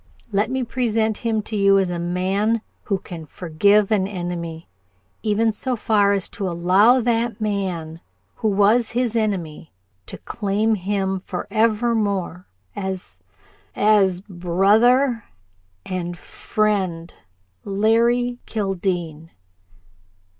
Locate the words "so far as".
5.51-6.27